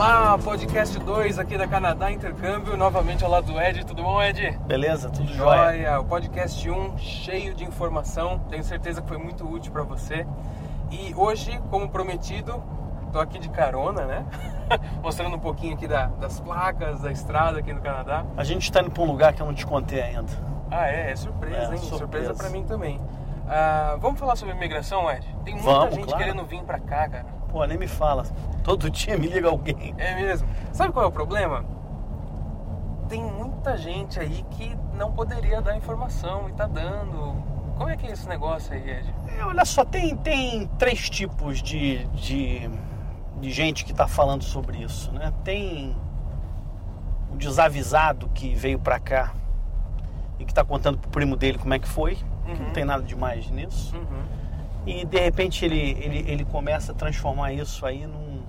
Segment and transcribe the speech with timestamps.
[0.00, 3.84] Olá, podcast 2 aqui da Canadá Intercâmbio, novamente ao lado do Ed.
[3.84, 4.58] Tudo bom, Ed?
[4.66, 5.72] Beleza, tudo jóia.
[5.72, 6.00] Joia.
[6.00, 10.26] O podcast 1 um, cheio de informação, tenho certeza que foi muito útil para você.
[10.90, 12.64] E hoje, como prometido,
[13.12, 14.24] tô aqui de carona, né?
[15.04, 18.24] Mostrando um pouquinho aqui da, das placas, da estrada aqui no Canadá.
[18.38, 20.32] A gente está indo para um lugar que eu não te contei ainda.
[20.70, 21.10] Ah, é?
[21.10, 21.76] É surpresa, É, hein?
[21.76, 21.98] surpresa.
[21.98, 22.98] Surpresa para mim também.
[23.46, 25.26] Ah, vamos falar sobre imigração, Ed?
[25.44, 26.24] Tem muita Vamos, gente claro.
[26.24, 27.39] querendo vir para cá, cara.
[27.50, 28.24] Pô, nem me fala.
[28.62, 29.94] Todo dia me liga alguém.
[29.98, 30.48] É mesmo.
[30.72, 31.64] Sabe qual é o problema?
[33.08, 37.34] Tem muita gente aí que não poderia dar informação e tá dando.
[37.76, 39.14] Como é que é esse negócio aí, Ed?
[39.38, 42.70] É, olha só, tem, tem três tipos de, de,
[43.40, 45.32] de gente que está falando sobre isso, né?
[45.42, 45.96] Tem
[47.32, 49.32] o desavisado que veio para cá
[50.38, 52.66] e que está contando pro primo dele como é que foi, que Uhum.
[52.66, 53.94] não tem nada demais nisso.
[53.96, 54.22] Uhum.
[54.86, 58.42] E de repente ele, ele, ele começa a transformar isso aí num,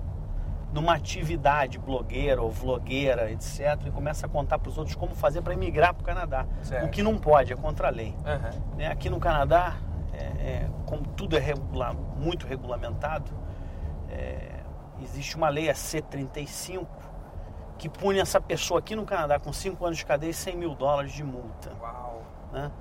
[0.74, 3.80] numa atividade blogueira ou vlogueira, etc.
[3.86, 6.46] E começa a contar para os outros como fazer para emigrar para o Canadá.
[6.64, 6.86] Certo.
[6.86, 8.16] O que não pode, é contra a lei.
[8.26, 8.52] Aham.
[8.78, 8.88] né?
[8.88, 9.78] Aqui no Canadá,
[10.14, 11.54] é, é, como tudo é
[12.18, 13.32] muito regulamentado,
[14.10, 14.62] é,
[15.02, 16.86] existe uma lei, a C35,
[17.78, 20.76] que pune essa pessoa aqui no Canadá com 5 anos de cadeia e 100 mil
[20.76, 21.72] dólares de multa.
[21.82, 22.24] Uau.
[22.54, 22.72] né?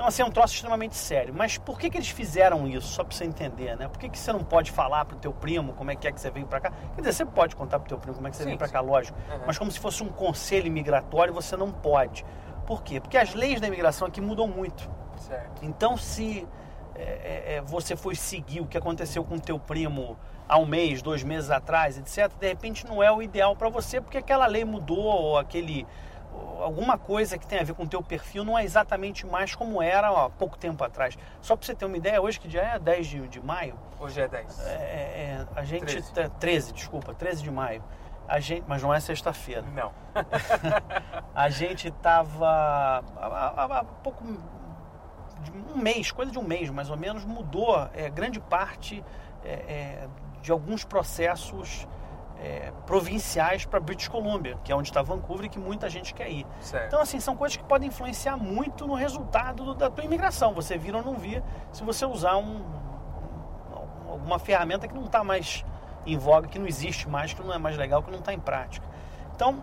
[0.00, 1.34] Então, assim, é um troço extremamente sério.
[1.36, 2.88] Mas por que, que eles fizeram isso?
[2.88, 3.86] Só para você entender, né?
[3.86, 6.18] Por que, que você não pode falar pro teu primo como é que é que
[6.18, 6.72] você veio para cá?
[6.94, 8.70] Quer dizer, você pode contar pro teu primo como é que você Sim, veio para
[8.70, 9.18] cá, lógico.
[9.30, 9.40] Uhum.
[9.46, 12.24] Mas como se fosse um conselho imigratório, você não pode.
[12.66, 12.98] Por quê?
[12.98, 14.88] Porque as leis da imigração aqui mudam muito.
[15.18, 15.66] Certo.
[15.66, 16.48] Então, se
[16.94, 20.16] é, é, é, você foi seguir o que aconteceu com o teu primo
[20.48, 24.00] há um mês, dois meses atrás, etc., de repente não é o ideal para você,
[24.00, 25.86] porque aquela lei mudou, ou aquele
[26.60, 29.82] alguma coisa que tem a ver com o teu perfil não é exatamente mais como
[29.82, 31.16] era ó, há pouco tempo atrás.
[31.40, 34.20] Só para você ter uma ideia, hoje que dia é 10 de, de maio, Hoje
[34.20, 34.66] é 10.
[34.66, 35.86] é, é, a gente...
[35.86, 36.12] 13.
[36.12, 37.82] tá- 13, desculpa, 13 de maio.
[38.28, 39.64] A gente, mas não é sexta-feira.
[39.74, 39.92] Não.
[41.34, 43.02] A gente estava há,
[43.56, 44.22] há- há pouco
[45.42, 49.04] de um mês, coisa de um mês mais ou menos, mudou é, grande parte
[49.44, 50.08] é, é,
[50.42, 51.88] de alguns processos
[52.42, 56.30] é, provinciais para British Columbia, que é onde está Vancouver e que muita gente quer
[56.30, 56.46] ir.
[56.60, 56.86] Certo.
[56.86, 60.54] Então, assim, são coisas que podem influenciar muito no resultado do- da tua imigração.
[60.54, 65.22] Você vir ou não vir, se você usar um, um- alguma ferramenta que não está
[65.22, 65.64] mais
[66.06, 68.40] em voga, que não existe mais, que não é mais legal, que não está em
[68.40, 68.86] prática.
[69.34, 69.62] Então,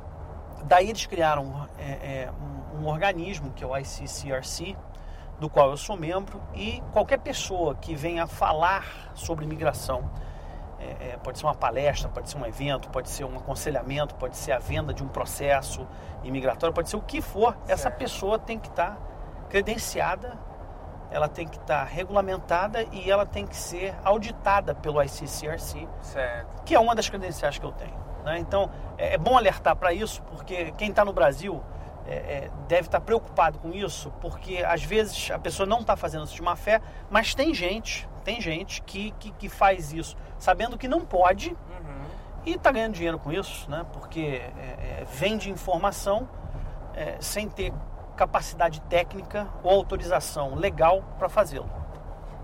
[0.66, 1.84] daí eles criaram é,
[2.26, 2.32] é,
[2.78, 4.76] um, um organismo, que é o ICCRC,
[5.40, 10.10] do qual eu sou membro, e qualquer pessoa que venha falar sobre imigração,
[10.80, 14.38] é, é, pode ser uma palestra, pode ser um evento, pode ser um aconselhamento, pode
[14.38, 15.88] ser a venda de um processo
[16.24, 17.98] imigratório, pode ser o que for, essa Certo.
[17.98, 18.98] pessoa tem que estar
[19.50, 20.38] credenciada,
[21.10, 26.64] ela tem que estar regulamentada e ela tem que ser auditada pelo ICCRC, Certo.
[26.64, 27.96] que é uma das credenciais que eu tenho.
[28.26, 28.38] né?
[28.40, 31.64] Então, é é bom alertar para isso, porque quem está no Brasil
[32.06, 36.26] é, é, deve estar preocupado com isso, porque às vezes a pessoa não está fazendo
[36.26, 40.78] isso de má fé, mas tem gente, tem gente que, que, que faz isso sabendo
[40.78, 42.06] que não pode Uhum.
[42.46, 43.86] e está ganhando dinheiro com isso, né?
[43.94, 46.28] porque é, é, vende informação
[46.96, 47.72] é, sem ter
[48.16, 51.70] capacidade técnica ou autorização legal para fazê-lo.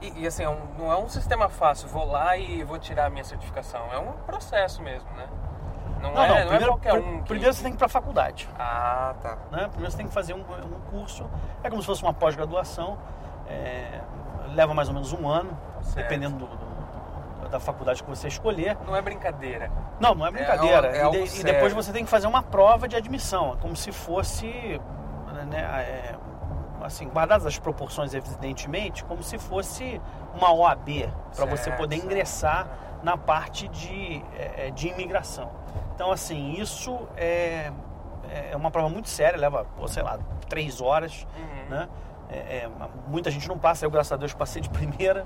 [0.02, 1.88] E, e, assim, é um- não é um sistema fácil.
[1.88, 3.82] Vou lá e vou tirar a minha certificação.
[3.92, 5.28] É um processo mesmo, né?
[6.02, 7.18] Não, Não, é, não, não é primeiro, qualquer pr- um.
[7.22, 8.50] que- primeiro você tem que ir para a faculdade.
[8.60, 9.38] Ah, tá.
[9.50, 9.68] né?
[9.70, 11.26] Primeiro você tem que fazer um, um curso,
[11.64, 12.98] é como se fosse uma pós-graduação,
[13.48, 14.02] é,
[14.54, 15.96] leva mais ou menos um ano, Certo.
[16.06, 16.63] dependendo do- do-
[17.54, 18.76] da faculdade que você escolher.
[18.86, 19.72] Não é brincadeira.
[20.00, 20.88] Não, não é brincadeira.
[20.88, 23.62] é E algo de- e, depois você tem que fazer uma prova de admissão, é
[23.62, 24.48] como se fosse,
[25.50, 26.16] né, é,
[26.84, 30.02] assim, guardadas as proporções evidentemente, como se fosse
[30.36, 32.06] uma OAB para você poder certo.
[32.12, 32.68] ingressar
[33.04, 35.52] na parte de, é, de imigração.
[35.94, 37.72] Então, assim, isso é,
[38.52, 40.18] é uma prova muito séria, leva, pô, sei lá,
[40.50, 41.70] três horas, Uhum.
[41.70, 41.88] né?
[42.30, 42.70] É, é,
[43.08, 45.24] muita gente não passa, eu, graças a Deus, passei de primeira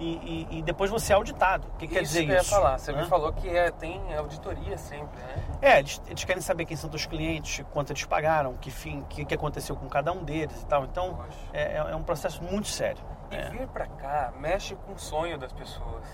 [0.00, 1.68] e, e- e depois você é auditado.
[1.68, 2.50] O que quer isso dizer que eu ia isso?
[2.50, 2.78] falar.
[2.78, 3.02] Você né?
[3.02, 5.34] me falou que é, tem auditoria sempre, né?
[5.60, 9.24] É, eles, eles querem saber quem são teus clientes, quanto eles pagaram, que fim, que,
[9.24, 10.84] que aconteceu com cada um deles e tal.
[10.84, 11.18] Então,
[11.52, 13.02] é, é- é um processo muito sério.
[13.30, 13.50] E É.
[13.50, 16.04] vir pra cá mexe com o sonho das pessoas.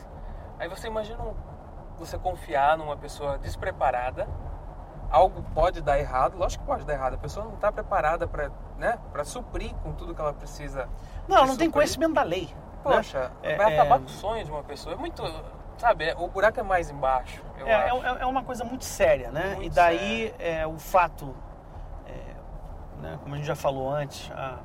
[0.58, 1.18] Aí você imagina
[1.98, 4.28] você confiar numa pessoa despreparada,
[5.10, 8.50] algo pode dar errado, lógico que pode dar errado, a pessoa não está preparada para
[8.76, 10.88] né, pra suprir com tudo que ela precisa.
[11.26, 11.72] Não, não tem suprir.
[11.72, 12.54] conhecimento da lei.
[12.84, 12.96] Né?
[12.96, 14.94] Poxa, É, vai é- acabar com o sonho de uma pessoa.
[14.94, 15.22] É muito.
[15.78, 17.42] Sabe, é- o buraco é mais embaixo.
[17.64, 19.54] É, é, é- é uma coisa muito séria, né?
[19.56, 21.34] Muito e daí é, o fato,
[22.06, 24.58] é, né, como a gente já falou antes, a-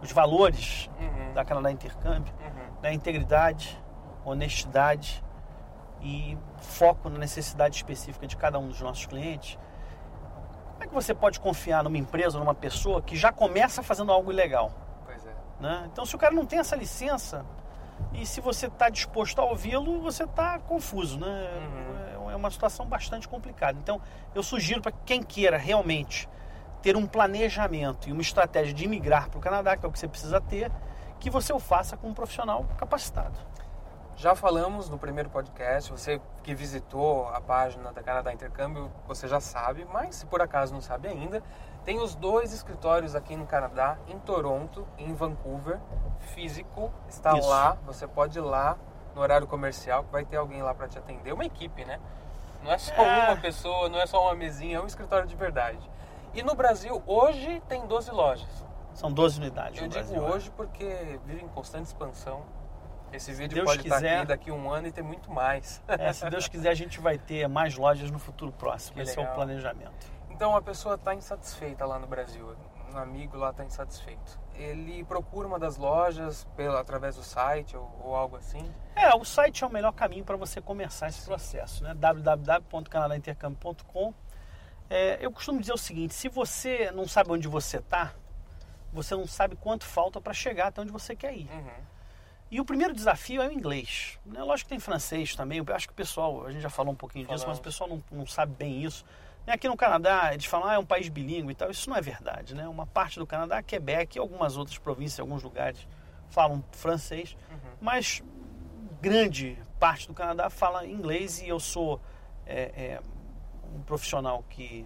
[0.00, 2.80] os valores Uhum, da Canadá Intercâmbio, uhum.
[2.80, 3.82] da integridade,
[4.24, 5.24] honestidade,
[6.00, 9.58] e foco na necessidade específica de cada um dos nossos clientes,
[10.74, 14.30] como é que você pode confiar numa empresa, numa pessoa que já começa fazendo algo
[14.30, 14.70] ilegal?
[15.58, 15.62] É.
[15.62, 15.88] Né?
[15.92, 17.44] Então, se o cara não tem essa licença
[18.12, 21.50] e se você está disposto a ouvi-lo, você está confuso, né?
[22.16, 22.30] Uhum.
[22.30, 23.78] É uma situação bastante complicada.
[23.78, 24.00] Então,
[24.34, 26.28] eu sugiro para quem queira realmente
[26.82, 29.98] ter um planejamento e uma estratégia de imigrar para o Canadá, que é o que
[29.98, 30.70] você precisa ter,
[31.18, 33.38] que você o faça com um profissional capacitado.
[34.16, 39.38] Já falamos no primeiro podcast, você que visitou a página da Canadá Intercâmbio, você já
[39.38, 41.42] sabe, mas se por acaso não sabe ainda,
[41.84, 45.78] tem os dois escritórios aqui no Canadá, em Toronto e em Vancouver,
[46.34, 47.48] físico, está Isso.
[47.48, 48.76] lá, você pode ir lá
[49.14, 51.98] no horário comercial, que vai ter alguém lá para te atender, uma equipe, né?
[52.62, 53.28] Não é só É.
[53.28, 55.78] uma pessoa, não é só uma mesinha, é um escritório de verdade.
[56.34, 58.66] E no Brasil, hoje tem 12 lojas.
[58.94, 60.22] São 12 unidades Eu digo Brasil.
[60.24, 62.42] hoje porque vive em constante expansão.
[63.12, 64.18] Esse vídeo Deus pode estar quiser.
[64.18, 65.80] aqui daqui a um ano e ter muito mais.
[65.88, 68.96] É, se Deus quiser, a gente vai ter mais lojas no futuro próximo.
[68.96, 69.34] Que Esse é o legal.
[69.36, 70.06] planejamento.
[70.38, 72.54] Então a pessoa está insatisfeita lá no Brasil.
[72.94, 74.38] Um amigo lá está insatisfeito.
[74.54, 78.72] Ele procura uma das lojas pela, através do site ou, ou algo assim.
[78.94, 81.92] É, o site é o melhor caminho para você começar esse processo, né?
[81.92, 84.14] www.canadaintercâmbio.com.
[84.88, 88.14] É, eu costumo dizer o seguinte: se você não sabe onde você está,
[88.92, 91.50] você não sabe quanto falta para chegar até onde você quer ir.
[91.50, 91.82] Uhum.
[92.48, 94.20] E o primeiro desafio é o inglês.
[94.24, 94.40] Né?
[94.40, 95.58] Lógico que tem francês também.
[95.58, 97.58] Eu acho que o pessoal, a gente já falou um pouquinho disso, mas Falamos.
[97.58, 99.04] o pessoal não, não sabe bem isso.
[99.46, 101.70] E Aqui no Canadá, eles falam, ah, é um país bilíngue e tal.
[101.70, 102.68] Isso não é verdade, né?
[102.68, 105.86] Uma parte do Canadá, Quebec e algumas outras províncias, alguns lugares,
[106.28, 107.34] falam francês.
[107.50, 107.56] Uhum.
[107.80, 108.22] Mas
[109.00, 112.00] grande parte do Canadá fala inglês e eu sou
[112.46, 113.00] é, é,
[113.74, 114.84] um profissional que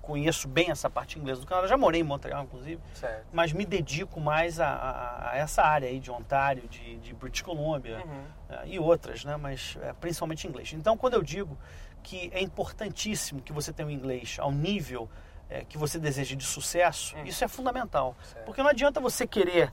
[0.00, 1.66] conheço bem essa parte inglesa do Canadá.
[1.66, 3.26] Já morei em Montreal, inclusive Certo.
[3.32, 7.42] mas me dedico mais a, a- a essa área aí de Ontário, de, de British
[7.42, 8.24] Columbia Uhum.
[8.48, 9.36] eh, e outras, né?
[9.36, 10.72] Mas eh, principalmente inglês.
[10.72, 11.58] Então, quando eu digo
[12.06, 15.02] que é importantíssimo que você tenha um inglês ao nível
[15.50, 17.24] eh, que você deseja de sucesso, Uhum.
[17.24, 18.14] isso é fundamental.
[18.22, 18.44] Certo.
[18.44, 19.72] Porque não adianta você querer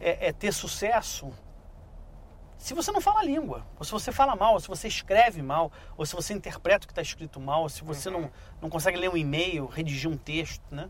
[0.00, 1.24] eh, eh, ter sucesso
[2.56, 5.40] se você não fala a língua, ou se você fala mal, ou se você escreve
[5.42, 8.20] mal, ou se você interpreta o que está escrito mal, ou se você Uhum.
[8.22, 8.30] não,
[8.62, 10.88] não consegue ler um e-mail, redigir um texto, né?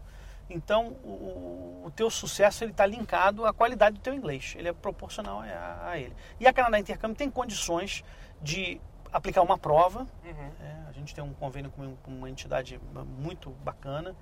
[0.50, 4.55] Então, o, o teu sucesso está linkado à qualidade do teu inglês.
[4.59, 6.15] Ele é proporcional a, a ele.
[6.41, 8.03] E a Canadá Intercâmbio tem condições
[8.41, 8.81] de
[9.12, 10.00] aplicar uma prova.
[10.25, 10.50] Uhum.
[10.60, 12.81] é, a gente tem um convênio com uma entidade
[13.19, 14.14] muito bacana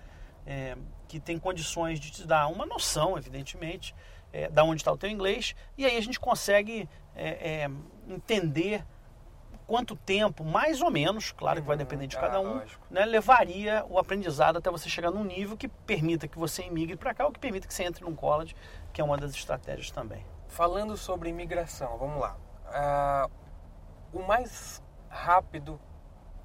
[0.47, 0.77] é,
[1.09, 3.95] que tem condições de te dar uma noção, evidentemente,
[4.33, 5.55] é, da onde está o teu inglês.
[5.77, 7.71] E aí a gente consegue é, é,
[8.09, 8.85] entender
[9.67, 11.79] quanto tempo, mais ou menos, claro que vai Uhum.
[11.79, 12.87] depender de Ah, cada um, lógico.
[12.89, 17.13] né, levaria o aprendizado até você chegar num nível que permita que você emigre para
[17.13, 18.55] cá ou que permita que você entre num college,
[18.93, 20.25] que é uma das estratégias também.
[20.47, 22.37] Falando sobre imigração, vamos lá.
[22.67, 23.29] Ah,
[24.17, 25.79] o mais rápido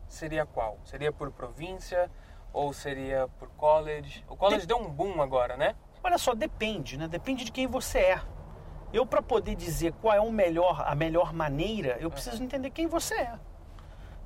[0.08, 0.78] seria qual?
[0.84, 2.12] Seria por província
[2.52, 4.26] ou seria por college?
[4.28, 5.76] O college deu um boom agora, né?
[6.04, 7.08] Olha só, depende, né?
[7.08, 8.22] Depende de quem você é.
[8.92, 12.88] Eu, para poder dizer qual é o melhor, a melhor maneira, eu preciso entender quem
[12.88, 13.40] você é.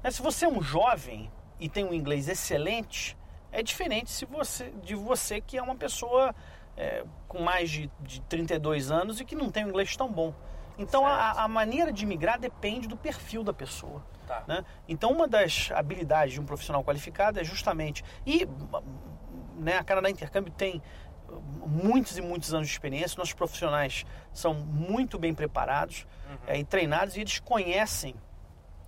[0.03, 3.15] Né, Se você é um jovem e tem um inglês excelente,
[3.51, 6.33] é diferente se você, de você que é uma pessoa
[6.75, 10.33] é, com mais de, de 32 anos e que não tem um inglês tão bom.
[10.77, 14.03] Então, a, a maneira de migrar depende do perfil da pessoa.
[14.27, 14.44] Tá.
[14.48, 14.65] né?
[14.88, 18.03] Então, uma das habilidades de um profissional qualificado é justamente.
[18.25, 18.48] E
[19.55, 20.82] né, a Canadá Intercâmbio tem
[21.29, 24.03] uh, muitos e muitos anos de experiência, nossos profissionais
[24.34, 26.38] são muito bem preparados Uhum.
[26.48, 28.15] eh, e treinados e eles conhecem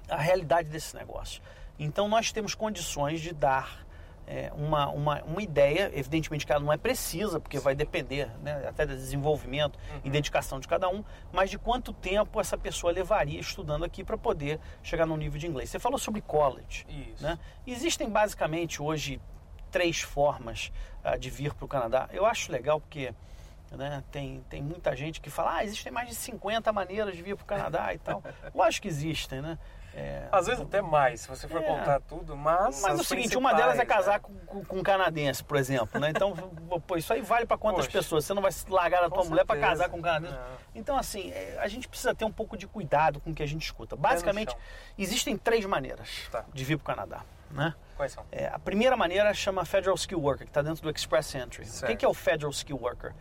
[0.10, 1.42] a realidade desse negócio.
[1.78, 3.86] Então, nós temos condições de dar
[4.28, 8.68] eh, uma, uma, uma ideia, evidentemente que ela não é precisa, porque vai depender né,
[8.68, 13.40] até do desenvolvimento e dedicação de cada um, mas de quanto tempo essa pessoa levaria
[13.40, 15.70] estudando aqui para poder chegar num nível de inglês.
[15.70, 16.86] Você falou sobre college.
[16.90, 17.24] Isso.
[17.24, 17.40] Né?
[17.66, 19.22] Existem basicamente hoje
[19.72, 20.72] três formas
[21.04, 22.10] ah, de vir para o Canadá.
[22.12, 23.14] Eu acho legal porque
[23.72, 27.36] né, tem, tem muita gente que fala, ah, existem mais de 50 maneiras de vir
[27.36, 28.24] para o Canadá e tal.
[28.54, 29.58] Lógico que existem, né?
[30.00, 31.66] É, Às vezes até mais, se você for É.
[31.66, 32.82] contar tudo, mas.
[32.84, 34.20] mas é o seguinte, uma delas é casar né?
[34.20, 36.12] com, com- um canadense, por exemplo, né?
[36.12, 36.34] Então,
[36.86, 37.98] pô, isso aí vale para quantas Poxa.
[37.98, 38.24] pessoas?
[38.24, 40.36] Você não vai se largar da Com tua mulher para casar com um canadense?
[40.36, 40.58] Não.
[40.76, 43.48] Então, assim, é, a gente precisa ter um pouco de cuidado com o que a
[43.48, 43.96] gente escuta.
[43.96, 44.56] Basicamente,
[45.00, 46.46] existem três maneiras Tá.
[46.54, 47.74] de vir para o Canadá, né?
[47.96, 48.24] Quais são?
[48.32, 51.64] É, a primeira maneira chama Federal Skill Worker, que está dentro do Express Entry.
[51.64, 51.98] O que Certo.
[51.98, 53.16] que é o Federal Skill Worker?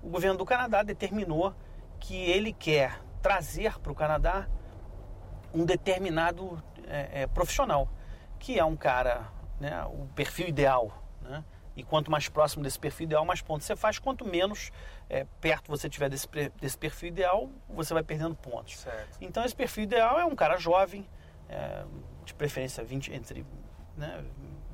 [0.00, 1.52] O governo do Canadá determinou
[1.98, 4.46] que ele quer trazer para o Canadá
[5.52, 7.88] um determinado é, é, profissional,
[8.38, 9.28] que é um cara,
[9.58, 10.92] né, o perfil ideal.
[11.22, 11.44] Né?
[11.76, 13.98] E quanto mais próximo desse perfil ideal, mais pontos você faz.
[13.98, 14.70] Quanto menos
[15.08, 16.28] é, perto você tiver desse,
[16.60, 18.78] desse perfil ideal, você vai perdendo pontos.
[18.78, 19.18] Certo.
[19.20, 21.08] Então esse perfil ideal é um cara jovem,
[21.48, 21.84] é,
[22.24, 23.46] de preferência 20, entre
[23.96, 24.24] né,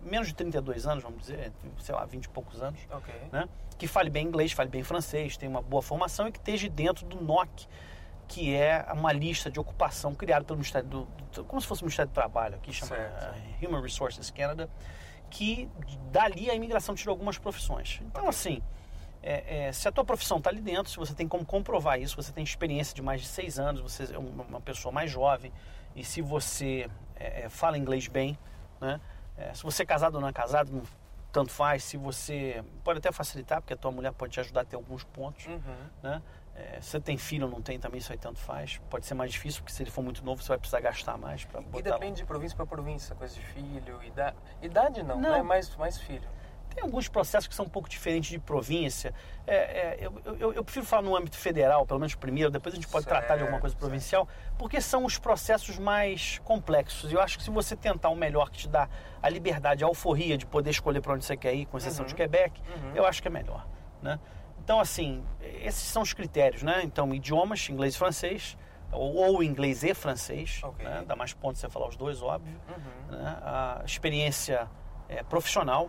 [0.02, 3.14] menos de 32 anos, vamos dizer, sei lá, 20 e poucos anos, Ok.
[3.32, 6.68] né, que fale bem inglês, fale bem francês, tenha uma boa formação e que esteja
[6.68, 7.66] dentro do NOC,
[8.28, 11.84] que é uma lista de ocupação criada pelo Ministério do, do- como se fosse o
[11.84, 13.32] Ministério do Trabalho, aqui chama eh,
[13.66, 14.68] Human Resources Canada,
[15.30, 15.68] que
[16.10, 18.00] dali a imigração tira algumas profissões.
[18.04, 18.60] Então, assim,
[19.22, 22.16] é, é, se a tua profissão está ali dentro, se você tem como comprovar isso,
[22.16, 25.52] você tem experiência de mais de seis anos, você é uma, uma pessoa mais jovem,
[25.94, 28.38] e se você é, é, fala inglês bem,
[28.80, 29.00] né?
[29.36, 30.82] É, se você é casado ou não é casado, não,
[31.32, 31.84] tanto faz.
[31.84, 35.04] Se você pode até facilitar, porque a tua mulher pode te ajudar a ter alguns
[35.04, 35.60] pontos, Uhum.
[36.02, 36.22] né?
[36.56, 38.80] É, se você tem filho ou não tem, também isso aí tanto faz.
[38.88, 41.44] Pode ser mais difícil, porque se ele for muito novo, você vai precisar gastar mais
[41.44, 41.90] para E botar.
[41.92, 44.36] depende de província para província, coisa de filho, idade.
[44.62, 45.32] Idade não, Não.
[45.32, 45.42] né?
[45.42, 46.26] Mais, mais filho.
[46.74, 49.14] Tem alguns processos que são um pouco diferentes de província.
[49.46, 52.76] É, é, eu, eu, eu prefiro falar no âmbito federal, pelo menos primeiro, depois a
[52.76, 57.10] gente pode tratar de alguma coisa Certo, provincial, porque são os processos mais complexos.
[57.12, 58.88] Eu acho que se você tentar o melhor que te dá
[59.22, 62.08] a liberdade, a alforria de poder escolher para onde você quer ir, com exceção Uhum.
[62.08, 62.92] de Quebec, Uhum.
[62.94, 63.66] eu acho que é melhor.
[64.02, 64.20] Né?
[64.66, 65.22] Então, assim,
[65.62, 66.82] esses são os critérios, né?
[66.82, 68.58] Então, idiomas, inglês e francês,
[68.90, 70.84] ou, ou inglês e francês, Ok.
[70.84, 71.04] né?
[71.06, 73.16] dá mais pontos você falar os dois, óbvio Uhum.
[73.16, 73.38] né?
[73.44, 74.68] a experiência
[75.08, 75.88] é, profissional,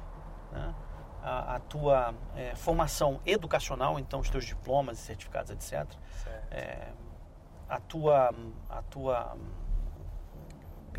[0.52, 0.76] né?
[1.24, 5.84] a, a tua é, formação educacional, então os teus diplomas e certificados, etc.
[6.52, 6.90] É,
[7.68, 8.30] a tua,
[8.70, 9.36] a tua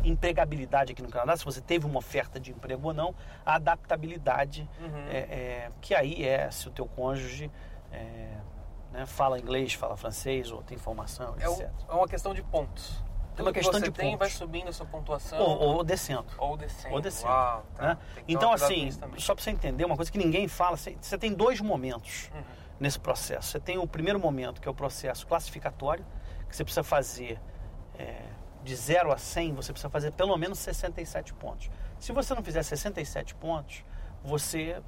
[0.03, 4.69] empregabilidade aqui no Canadá, se você teve uma oferta de emprego ou não, a adaptabilidade,
[4.81, 5.07] Uhum.
[5.09, 7.49] é, é, que aí é se o teu cônjuge
[7.91, 8.37] é,
[8.91, 11.69] né, fala inglês, fala francês ou tem formação, É, etc.
[11.87, 13.03] é uma questão de pontos.
[13.35, 14.33] Tudo uma questão que você de tem vai pontos.
[14.37, 15.39] subindo a sua pontuação.
[15.39, 16.25] Ou, ou descendo.
[16.37, 16.93] ou descendo.
[16.93, 17.83] ou descendo, Uau, tá.
[17.87, 17.97] né?
[18.27, 21.61] Então, assim, só para você entender, uma coisa que ninguém fala, você você tem dois
[21.61, 22.41] momentos Uhum.
[22.79, 23.49] nesse processo.
[23.51, 26.05] Você tem o primeiro momento, que é o processo classificatório,
[26.49, 27.39] que você precisa fazer
[27.97, 28.23] é,
[28.61, 31.69] de 0 a 100, você precisa fazer pelo menos 67 pontos.
[31.97, 33.85] Se você não fizer 67 pontos,
[34.23, 34.81] você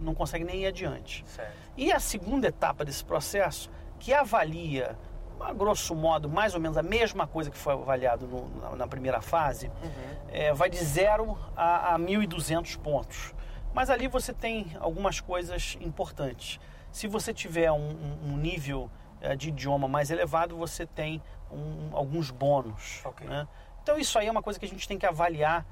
[0.00, 1.24] não consegue nem ir adiante.
[1.26, 1.52] Certo.
[1.76, 4.96] E a segunda etapa desse processo, que avalia,
[5.40, 8.86] a grosso modo, mais ou menos a mesma coisa que foi avaliado no- na, na
[8.88, 10.28] primeira fase, Uhum.
[10.28, 13.34] é, vai de 0 a, a 1.200 pontos.
[13.74, 16.58] Mas ali você tem algumas coisas importantes.
[16.90, 17.90] Se você tiver um,
[18.24, 18.90] um- nível
[19.20, 23.00] é, de idioma mais elevado, você tem um- alguns bônus.
[23.04, 23.26] Ok.
[23.26, 23.46] né?
[23.82, 25.64] Então isso aí é uma coisa que a gente tem que avaliar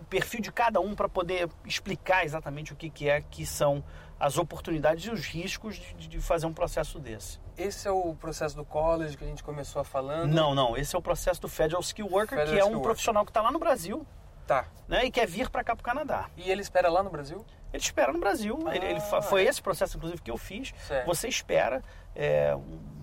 [0.00, 3.82] o perfil de cada um para poder explicar exatamente o que, que é que são
[4.18, 7.38] as oportunidades e os riscos de, de fazer um processo desse.
[7.56, 10.32] Esse é o processo do college que a gente começou falando.
[10.32, 10.76] Não, não.
[10.76, 13.30] Esse é o processo do Federal Skill Worker, Federal que é um Skill profissional que
[13.30, 14.06] está lá no Brasil
[14.46, 14.64] Tá.
[14.86, 16.30] né, e quer vir para cá para o Canadá.
[16.36, 17.44] E ele espera lá no Brasil?
[17.72, 18.56] Ele espera no Brasil.
[18.66, 18.76] Ah.
[18.76, 20.72] Ele, ele fa- foi esse processo, inclusive, que eu fiz.
[20.86, 21.04] Certo.
[21.06, 21.82] Você espera,
[22.14, 22.56] é,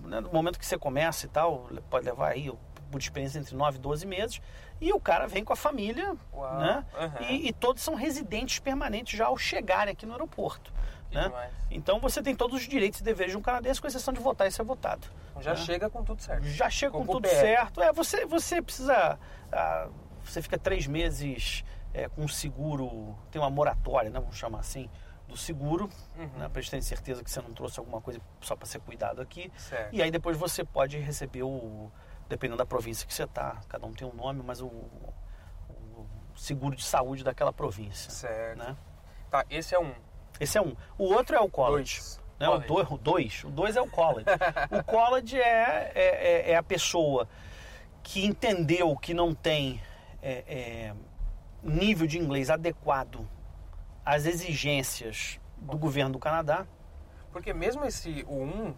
[0.04, 2.50] né, no momento que você começa e tal, pode levar aí,
[2.94, 4.40] por experiência, entre 9 e 12 meses.
[4.80, 6.58] E o cara vem com a família, Uau.
[6.60, 6.84] né?
[6.96, 7.20] Aham.
[7.28, 10.72] E, e todos são residentes permanentes já ao chegarem aqui no aeroporto.
[11.10, 11.24] Que né?
[11.24, 11.52] demais.
[11.72, 14.46] Então você tem todos os direitos e deveres de um canadense, com exceção de votar
[14.46, 15.08] e ser votado.
[15.30, 15.56] Então já né?
[15.56, 16.44] chega com tudo certo.
[16.44, 17.40] Já chega com, Com tudo coberto.
[17.40, 17.82] certo.
[17.82, 19.18] É, você, você precisa.
[19.52, 19.88] ah,
[20.24, 24.88] você fica três meses é, com seguro, tem uma moratória, né, vamos chamar assim,
[25.28, 26.26] do seguro, Uhum.
[26.38, 29.20] né, para eles terem certeza que você não trouxe alguma coisa só para ser cuidado
[29.20, 29.50] aqui.
[29.56, 29.92] Certo.
[29.92, 31.90] E aí depois você pode receber o.
[32.28, 36.04] Dependendo da província que você está, cada um tem um nome, mas o, o
[36.34, 38.10] seguro de saúde daquela província.
[38.10, 38.58] Certo.
[38.58, 38.76] Né?
[39.30, 39.94] Tá, esse é um.
[40.40, 40.74] Esse é um.
[40.98, 41.98] O outro é o college.
[42.00, 42.20] Dois.
[42.38, 42.46] Né?
[42.46, 42.64] College.
[42.64, 43.44] O, dois, o dois.
[43.44, 44.26] O dois é o college.
[44.70, 47.28] o college é, é, é- é a pessoa
[48.02, 49.80] que entendeu que não tem
[50.22, 50.94] é, é,
[51.62, 53.28] nível de inglês adequado
[54.04, 56.66] às exigências do governo do Canadá.
[57.32, 58.74] Porque mesmo esse o 1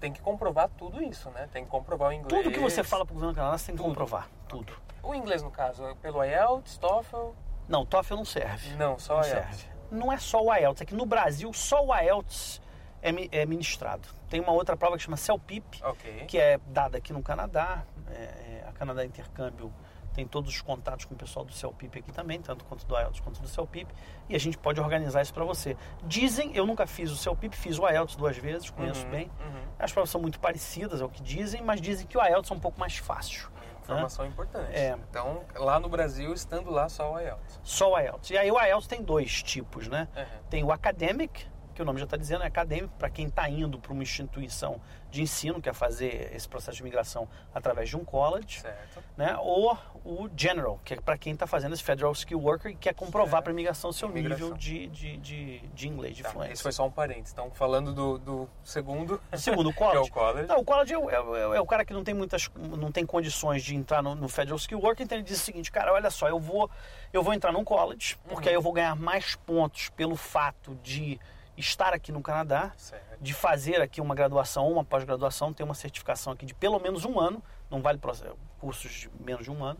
[0.00, 1.48] tem que comprovar tudo isso, né?
[1.52, 2.42] Tem que comprovar o inglês.
[2.42, 3.88] Tudo que você fala para o governo você tem que Tudo.
[3.88, 4.28] comprovar.
[4.48, 4.72] Tudo.
[5.02, 7.30] O inglês, no caso, é pelo IELTS, TOEFL?
[7.68, 8.74] Não, TOEFL não serve.
[8.76, 9.30] Não, só não IELTS.
[9.58, 9.64] serve.
[9.90, 12.60] Não é só o IELTS, é que no Brasil só o IELTS
[13.02, 13.10] é,
[13.42, 14.08] é ministrado.
[14.28, 16.24] Tem uma outra prova que chama CELPIP, Ok.
[16.26, 17.84] que é dada aqui no Canadá.
[18.10, 19.72] É, é, a Canadá Intercâmbio
[20.14, 23.20] tem todos os contatos com o pessoal do CELPIP aqui também, tanto quanto do IELTS
[23.20, 23.92] quanto do CELPIP,
[24.28, 25.76] e a gente pode organizar isso para você.
[26.04, 29.30] Dizem, eu nunca fiz o CELPIP, fiz o IELTS duas vezes, conheço Uhum, bem.
[29.40, 29.62] uhum.
[29.78, 32.54] As provas são muito parecidas, é o que dizem, mas dizem que o IELTS é
[32.54, 33.48] um pouco mais fácil.
[33.82, 34.72] Informação importante.
[34.72, 34.96] É.
[35.10, 37.60] Então, lá no Brasil, estando lá, só o IELTS.
[37.64, 38.30] Só o IELTS.
[38.30, 40.06] E aí o IELTS tem dois tipos, né?
[40.16, 40.24] Uhum.
[40.48, 41.44] Tem o academic,
[41.80, 44.78] que o nome já está dizendo, é acadêmico, para quem está indo para uma instituição
[45.10, 49.02] de ensino, quer fazer esse processo de imigração através de um college, Certo.
[49.16, 49.34] né?
[49.40, 52.94] ou o general, que é para quem está fazendo esse Federal Skill Worker e quer
[52.94, 54.48] comprovar para a imigração o seu Imigração.
[54.48, 56.52] nível de, de, de, de inglês, de Tá, fluência.
[56.52, 57.32] esse foi só um parênteses.
[57.32, 60.46] Então, falando do, do segundo, Segundo o que é college, o college.
[60.48, 62.92] não, o college é, o- é o- é o cara que não tem muitas, não
[62.92, 65.92] tem condições de entrar no, no Federal Skill Worker, então ele diz o seguinte, cara,
[65.92, 66.70] olha só, eu vou,
[67.12, 68.50] eu vou entrar num college, porque Uhum.
[68.50, 71.18] aí eu vou ganhar mais pontos pelo fato de
[71.60, 73.18] estar aqui no Canadá, Certo.
[73.20, 77.04] de fazer aqui uma graduação ou uma pós-graduação, ter uma certificação aqui de pelo menos
[77.04, 78.12] um ano, não vale pro-
[78.58, 79.78] cursos de menos de um ano.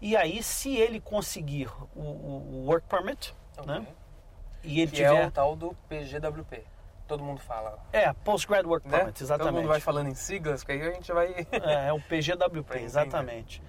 [0.00, 3.72] E aí, se ele conseguir o, o- work permit, Ok.
[3.72, 3.86] né?
[4.64, 6.64] E ele Que tiver é o tal do PGWP.
[7.06, 7.78] Todo mundo fala.
[7.92, 8.96] é postgrad work Né?
[8.98, 9.52] permit, exatamente.
[9.52, 11.46] Todo mundo vai falando em siglas, que aí a gente vai.
[11.52, 13.62] É, é o PGWP, exatamente.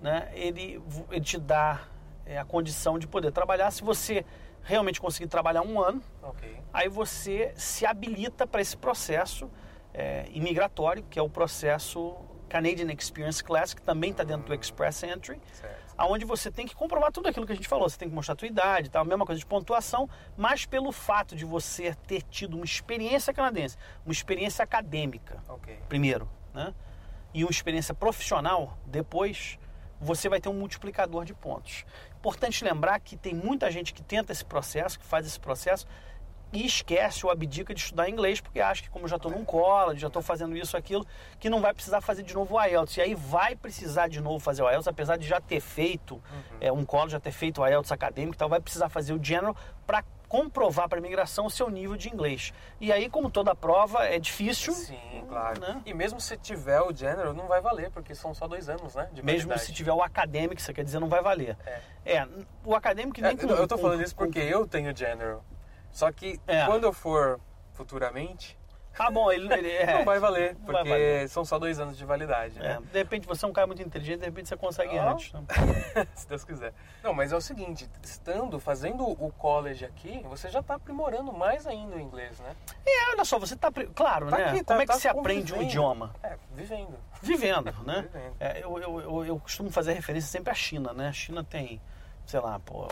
[0.00, 0.28] Né?
[0.34, 1.80] Ele, ele te dá
[2.24, 3.70] é, a condição de poder trabalhar.
[3.70, 4.24] Se você
[4.66, 6.60] realmente conseguir trabalhar um ano, ok.
[6.72, 9.48] aí você se habilita para esse processo
[9.94, 12.16] é, imigratório, que é o processo
[12.48, 15.94] Canadian Experience Class, que também está dentro do Express Entry, Certo.
[15.96, 17.88] aonde você tem que comprovar tudo aquilo que a gente falou.
[17.88, 20.90] Você tem que mostrar a tua idade, tal, a mesma coisa de pontuação, mas pelo
[20.92, 25.78] fato de você ter tido uma experiência canadense, uma experiência acadêmica, Ok.
[25.88, 26.74] primeiro, né?
[27.32, 29.58] E uma experiência profissional depois,
[30.00, 31.84] você vai ter um multiplicador de pontos.
[32.18, 35.86] Importante lembrar que tem muita gente que tenta esse processo, que faz esse processo
[36.52, 40.00] e esquece ou abdica de estudar inglês porque acha que como já estou num college,
[40.00, 41.06] já estou fazendo isso, aquilo,
[41.38, 42.96] que não vai precisar fazer de novo o IELTS.
[42.96, 46.22] E aí vai precisar de novo fazer o IELTS, apesar de já ter feito
[46.60, 49.22] é, um college, já ter feito o IELTS acadêmico e tal, vai precisar fazer o
[49.22, 52.52] General para comprovar para a imigração o seu nível de inglês.
[52.80, 54.72] E aí, como toda prova, é difícil.
[54.72, 55.60] Sim, claro.
[55.60, 55.82] Né?
[55.86, 59.08] E mesmo se tiver o general, não vai valer, porque são só dois anos, né?
[59.22, 61.56] Mesmo se tiver o acadêmico, isso quer dizer, não vai valer.
[61.64, 61.80] É.
[62.18, 62.28] É,
[62.64, 65.44] o acadêmico É, nem com, eu tô com- falando isso com- porque eu tenho general.
[65.90, 66.66] Só que É.
[66.66, 67.40] quando eu for
[67.72, 68.58] futuramente,
[68.98, 71.28] Ah, bom, ele, ele é, não vai valer, não porque vai valer.
[71.28, 72.78] são só dois anos de validade, É, né?
[72.92, 75.10] de repente você é um cara muito inteligente, de repente você consegue Ah.
[75.12, 75.32] antes.
[75.32, 75.42] né?
[76.14, 76.72] se Deus quiser.
[77.02, 81.66] Não, mas é o seguinte, estando, fazendo o college aqui, você já tá aprimorando mais
[81.66, 82.54] ainda o inglês, né?
[82.86, 83.70] É, olha só, você tá.
[83.70, 84.44] pre- Claro, Tá né?
[84.46, 85.62] aqui, tá- Como é que tá se aprende um convivendo.
[85.70, 86.14] idioma?
[86.22, 86.98] É, vivendo.
[87.22, 88.08] Vivendo, né?
[88.12, 88.34] Vivendo.
[88.40, 91.08] É, eu, eu, eu, eu costumo fazer referência sempre à China, né?
[91.08, 91.80] A China tem,
[92.24, 92.88] sei lá, pô,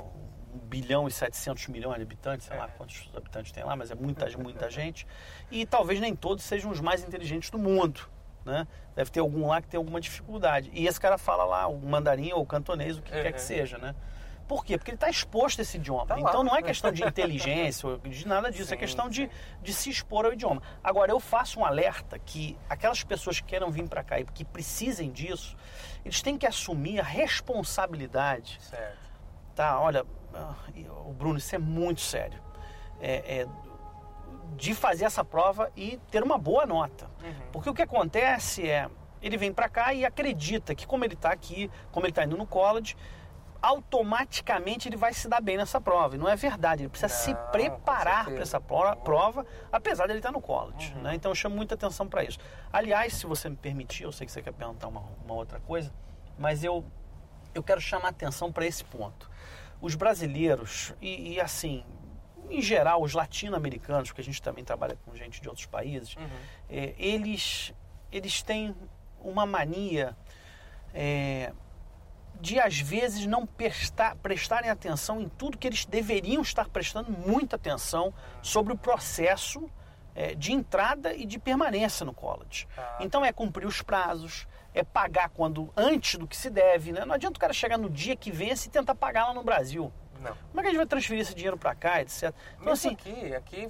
[0.54, 2.68] 1 bilhão e 700 milhões de habitantes, sei lá É.
[2.76, 5.06] quantos habitantes tem lá, mas é muita, muita gente.
[5.50, 8.08] E talvez nem todos sejam os mais inteligentes do mundo,
[8.44, 8.66] né?
[8.94, 10.70] Deve ter algum lá que tem alguma dificuldade.
[10.72, 13.46] E esse cara fala lá o mandarim ou o cantonês, o que quer que Uhum.
[13.46, 13.94] seja, né?
[14.46, 14.76] Por quê?
[14.76, 16.04] Porque ele está exposto a esse idioma.
[16.06, 19.30] Tá então não é questão de inteligência, ou de nada disso, é Sim, questão de,
[19.62, 20.62] de se expor ao idioma.
[20.82, 24.44] Agora, eu faço um alerta que aquelas pessoas que queiram vir para cá e que
[24.44, 25.56] precisem disso,
[26.04, 29.03] eles têm que assumir a responsabilidade, Certo.
[29.54, 29.78] Tá?
[29.80, 30.54] Olha, ah,
[31.06, 32.40] o Bruno, isso é muito sério.
[33.00, 33.46] É, é
[34.56, 37.10] de fazer essa prova e ter uma boa nota.
[37.22, 37.34] Uhum.
[37.52, 38.88] Porque o que acontece é,
[39.20, 42.36] ele vem para cá e acredita que como ele está aqui, como ele está indo
[42.36, 42.96] no college,
[43.60, 46.14] automaticamente ele vai se dar bem nessa prova.
[46.14, 50.06] E não é verdade, ele precisa se Não, com preparar para essa pro- prova, apesar
[50.06, 50.92] de ele estar no college.
[50.94, 51.02] Uhum.
[51.02, 51.14] Né?
[51.14, 52.38] Então eu chamo muita atenção para isso.
[52.72, 55.92] Aliás, se você me permitir, eu sei que você quer perguntar uma, uma outra coisa,
[56.38, 56.84] mas eu,
[57.54, 59.30] eu quero chamar atenção para esse ponto.
[59.84, 61.84] Os brasileiros, e, e assim,
[62.48, 66.26] em geral, os latino-americanos, porque a gente também trabalha com gente de outros países, Uhum.
[66.70, 67.74] é, eles,
[68.10, 68.74] eles têm
[69.20, 70.16] uma mania
[70.94, 71.52] é,
[72.40, 77.56] de, às vezes, não prestar, prestarem atenção em tudo que eles deveriam estar prestando muita
[77.56, 79.70] atenção sobre o processo
[80.14, 82.66] é, de entrada e de permanência no college.
[82.78, 82.98] Ah.
[83.00, 86.92] Então é cumprir os prazos, é pagar quando antes do que se deve.
[86.92, 87.04] Né?
[87.04, 89.92] Não adianta o cara chegar no dia que vence e tentar pagar lá no Brasil.
[90.20, 90.34] Não.
[90.50, 92.24] Como é que a gente vai transferir esse dinheiro para cá, etc.
[92.24, 93.68] Então, Mesmo assim, aqui, aqui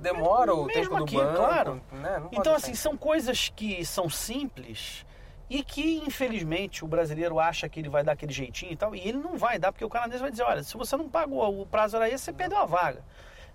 [0.00, 1.36] demora o mesmo tempo do aqui, banco.
[1.36, 1.82] claro.
[1.90, 2.18] Né?
[2.18, 5.04] Não Então, ser assim, são coisas que são simples
[5.48, 9.00] e que, infelizmente, o brasileiro acha que ele vai dar aquele jeitinho e tal, e
[9.00, 11.66] ele não vai dar, porque o canadense vai dizer, olha, se você não pagou o
[11.66, 13.04] prazo era esse, você perdeu a vaga.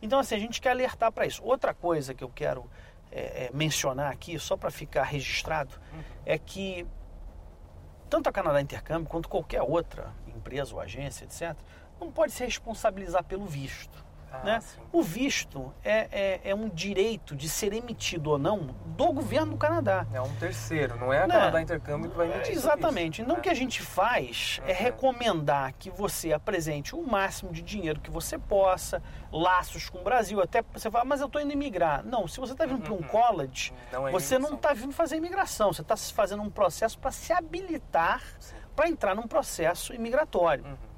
[0.02, 1.44] Então, assim, a gente quer alertar para isso.
[1.44, 2.70] Outra coisa que eu quero
[3.12, 5.74] é, é, mencionar aqui, só para ficar registrado,
[6.26, 6.86] é que
[8.10, 11.56] tanto a Canadá Intercâmbio quanto qualquer outra empresa ou agência, etc.,
[12.00, 14.06] não pode se responsabilizar pelo visto.
[14.32, 14.60] Ah, né?
[14.92, 19.58] O visto é, é, é um direito de ser emitido ou não do governo do
[19.58, 20.06] Canadá.
[20.14, 21.34] É um terceiro, não é a Né?
[21.34, 23.22] Canadá Intercâmbio que vai emitir Exatamente.
[23.22, 23.40] Então, né?
[23.40, 24.78] o que a gente faz é Uhum.
[24.78, 30.42] recomendar que você apresente o máximo de dinheiro que você possa, laços com o Brasil.
[30.42, 32.04] Até você fala, mas eu estou indo imigrar.
[32.06, 33.04] Não, se você está vindo para um Uhum.
[33.04, 34.56] college, Não é você não imigração.
[34.58, 35.74] está vindo fazer imigração.
[35.74, 38.22] Você está fazendo um processo para se habilitar
[38.76, 40.64] para entrar num processo imigratório.
[40.64, 40.89] Uhum.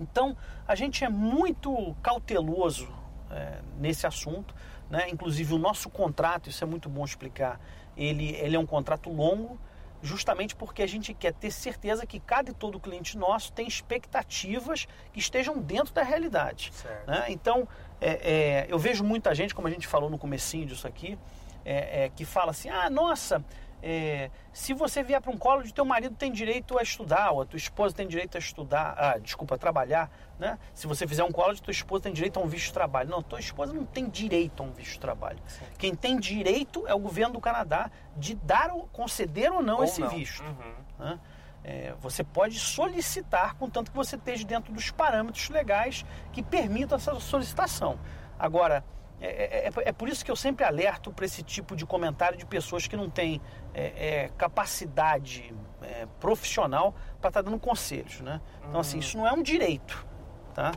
[0.00, 0.36] Então,
[0.66, 2.88] a gente é muito cauteloso
[3.30, 4.54] é, nesse assunto.
[4.90, 5.08] Né?
[5.08, 7.60] Inclusive o nosso contrato, isso é muito bom explicar,
[7.96, 9.58] ele, ele é um contrato longo,
[10.02, 14.88] justamente porque a gente quer ter certeza que cada e todo cliente nosso tem expectativas
[15.12, 16.72] que estejam dentro da realidade.
[17.06, 17.26] Né?
[17.28, 17.68] Então,
[18.00, 21.16] é, é, eu vejo muita gente, como a gente falou no comecinho disso aqui,
[21.64, 23.44] é, é que fala assim, ah, nossa,
[23.82, 27.46] é, se você vier para um college, teu marido tem direito a estudar, ou a
[27.46, 30.58] tua esposa tem direito a estudar, ah, desculpa, a trabalhar, né?
[30.74, 33.08] Se você fizer um college, tua esposa tem direito a um visto de trabalho.
[33.08, 35.38] Não, tua esposa não tem direito a um visto de trabalho.
[35.46, 35.64] Sim.
[35.78, 40.00] Quem tem direito é o governo do Canadá de dar, conceder ou não ou esse
[40.00, 40.08] não.
[40.08, 40.42] visto.
[40.42, 40.74] Uhum.
[40.98, 41.20] Né?
[41.62, 47.18] É, você pode solicitar, contanto que você esteja dentro dos parâmetros legais que permitam essa
[47.20, 47.98] solicitação.
[48.38, 48.82] Agora,
[49.20, 52.38] é, é, é, é, por isso que eu sempre alerto para esse tipo de comentário
[52.38, 53.40] de pessoas que não têm
[53.74, 58.40] é, é capacidade é, profissional para estar tá dando conselhos, né?
[58.68, 60.06] Então, assim, isso não é um direito,
[60.54, 60.72] tá?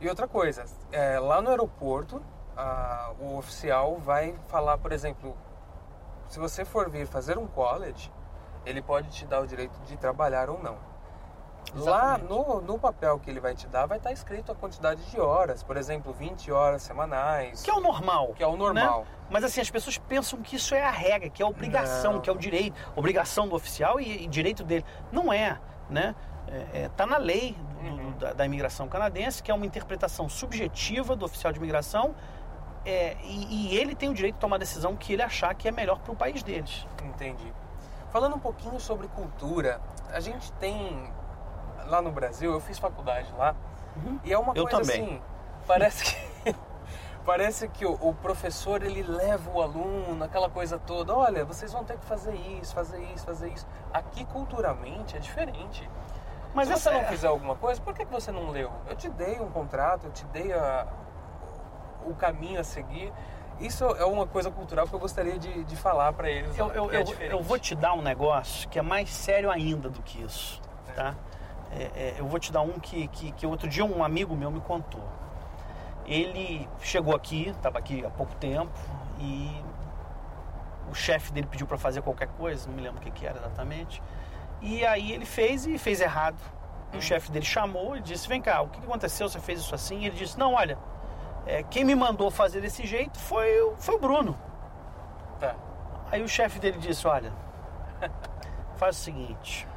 [0.00, 0.64] E outra coisa,
[1.20, 2.22] lá no aeroporto,
[2.56, 5.36] a, o oficial vai falar, por exemplo,
[6.28, 8.12] se você for vir fazer um college,
[8.64, 10.87] ele pode te dar o direito de trabalhar ou não.
[11.74, 15.20] Lá no, no papel que ele vai te dar, vai estar escrito a quantidade de
[15.20, 17.62] horas, por exemplo, 20 horas semanais.
[17.62, 18.32] Que é o normal.
[18.34, 19.00] Que é o normal.
[19.00, 19.06] Né?
[19.30, 22.20] Mas assim, as pessoas pensam que isso é a regra, que é a obrigação, Não.
[22.20, 24.84] que é o direito, obrigação do oficial e, e direito dele.
[25.12, 26.14] Não é, né?
[26.46, 28.12] Está é, é, tá na lei do, uhum.
[28.18, 32.14] da, da, imigração canadense, que é uma interpretação subjetiva do oficial de imigração,
[32.86, 35.68] é, e, e, ele tem o direito de tomar a decisão que ele achar que
[35.68, 36.86] é melhor para o país deles.
[37.04, 37.52] Entendi.
[38.10, 39.78] Falando um pouquinho sobre cultura,
[40.10, 41.12] a gente tem
[41.88, 43.54] lá no Brasil, eu fiz faculdade lá,
[43.96, 44.18] uhum.
[44.24, 45.02] e é uma eu coisa também.
[45.02, 45.22] assim,
[45.66, 46.54] parece que
[47.24, 51.84] parece que o, o, professor ele leva o aluno, aquela coisa toda, olha, vocês vão
[51.84, 53.66] ter que fazer isso, fazer isso, fazer isso.
[53.92, 55.88] Aqui culturalmente é diferente.
[56.54, 57.04] Mas Se você não é...
[57.04, 58.72] fizer alguma coisa, por que, que você não leu?
[58.88, 60.86] Eu te dei um contrato, eu te dei a,
[62.06, 63.12] o caminho a seguir.
[63.60, 66.56] Isso é uma coisa cultural que eu gostaria de, de falar para eles.
[66.56, 69.90] Eu, eu, é eu, eu, vou te dar um negócio que é mais sério ainda
[69.90, 70.92] do que isso, é.
[70.92, 71.14] tá?
[71.70, 74.50] É, é, eu vou te dar um que, que, que, outro dia um amigo meu
[74.50, 75.02] me contou.
[76.06, 78.72] Ele chegou aqui, estava aqui há pouco tempo,
[79.18, 79.62] e
[80.90, 83.38] o chefe dele pediu para fazer qualquer coisa, não me lembro o que, que era
[83.38, 84.02] exatamente.
[84.62, 86.38] E aí ele fez e fez errado.
[86.92, 89.28] E o chefe dele chamou e disse: Vem cá, o que aconteceu?
[89.28, 90.00] Você fez isso assim?
[90.00, 90.78] E ele disse: Não, olha,
[91.46, 94.38] é, quem me mandou fazer desse jeito foi, foi o Bruno.
[95.38, 95.54] Tá.
[96.10, 97.30] Aí o chefe dele disse: Olha,
[98.76, 99.68] faz o seguinte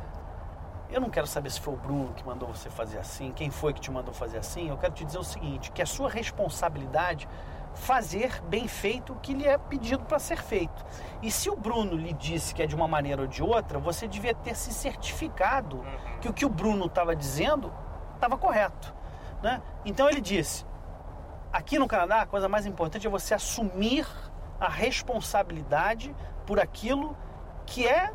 [0.91, 3.73] eu não quero saber se foi o Bruno que mandou você fazer assim, quem foi
[3.73, 4.69] que te mandou fazer assim.
[4.69, 7.27] Eu quero te dizer o seguinte: que é sua responsabilidade
[7.73, 10.85] fazer bem feito o que lhe é pedido para ser feito.
[11.21, 14.07] E se o Bruno lhe disse que é de uma maneira ou de outra, você
[14.07, 16.19] devia ter se certificado uhum.
[16.19, 17.73] que o que o Bruno estava dizendo
[18.15, 18.93] estava correto.
[19.41, 19.61] Né?
[19.85, 20.65] Então ele disse:
[21.51, 24.05] aqui no Canadá, a coisa mais importante é você assumir
[24.59, 27.17] a responsabilidade por aquilo
[27.65, 28.11] que é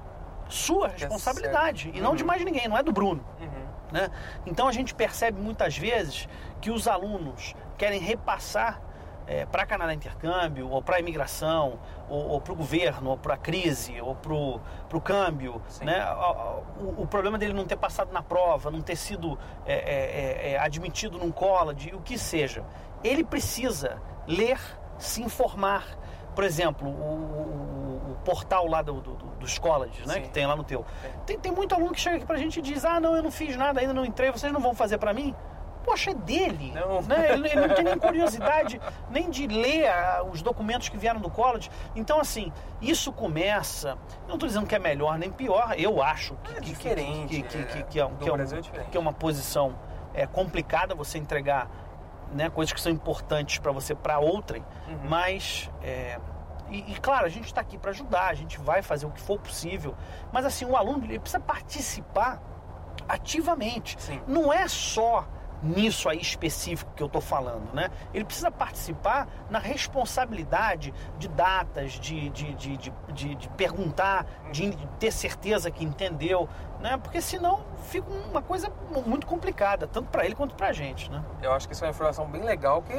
[0.49, 2.29] sua responsabilidade e não de uhum.
[2.29, 3.25] mais ninguém, não é do Bruno.
[3.41, 3.67] Uhum.
[3.93, 4.11] Né?
[4.45, 6.29] Então a gente percebe muitas vezes
[6.61, 8.81] que os alunos querem repassar
[9.27, 11.79] é, para Canadá Intercâmbio, ou para a imigração,
[12.09, 15.61] ou, ou para o governo, ou para a crise, ou para o câmbio.
[15.81, 16.07] Né?
[16.79, 20.53] O, o, problema dele não ter passado na prova, não ter sido é, é, é,
[20.53, 22.65] é admitido num college, o que seja.
[23.03, 24.61] Ele precisa ler,
[24.99, 25.85] se informar,
[26.37, 30.15] por exemplo, o, o, portal lá do, do, dos colleges, né?
[30.15, 30.23] Sim.
[30.23, 30.85] Que tem lá no teu.
[31.25, 33.31] Tem, tem muito aluno que chega aqui pra gente e diz, ah, não, eu não
[33.31, 35.35] fiz nada, ainda não entrei, vocês não vão fazer para mim?
[35.83, 36.73] Poxa, é dele.
[36.75, 37.01] Não.
[37.03, 37.33] Né?
[37.33, 41.31] Ele, ele, não tem nem curiosidade nem de ler a, os documentos que vieram do
[41.31, 41.71] college.
[41.95, 43.97] Então, assim, isso começa.
[44.27, 47.41] Não estou dizendo que é melhor nem pior, eu acho que é diferente.
[47.41, 48.17] Que, que, que, que, é, é, que, é, um,
[48.91, 49.75] que é uma posição
[50.13, 51.71] é, complicada você entregar
[52.33, 55.09] né, coisas que são importantes para você para outrem, uhum.
[55.09, 56.19] mas é,
[56.71, 59.21] e, e, claro, a gente está aqui para ajudar, a gente vai fazer o que
[59.21, 59.95] for possível,
[60.33, 62.41] mas assim, o aluno ele precisa participar
[63.09, 64.01] ativamente.
[64.01, 64.21] Sim.
[64.27, 65.27] Não é só
[65.63, 67.91] nisso aí específico que eu estou falando, né?
[68.13, 75.71] Ele precisa participar na responsabilidade de datas, de, de, de, de, perguntar, de ter certeza
[75.71, 76.49] que entendeu,
[76.81, 76.99] né?
[77.03, 78.71] Porque senão fica uma coisa
[79.07, 81.23] muito complicada, tanto para ele quanto para a gente, né?
[81.43, 82.99] Eu acho que isso é uma informação bem legal que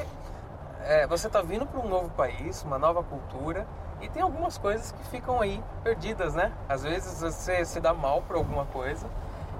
[0.82, 3.68] é, você está vindo para um novo país, uma nova cultura
[4.02, 6.52] e tem algumas coisas que ficam aí perdidas, né?
[6.70, 9.08] Às vezes você se dá mal por alguma coisa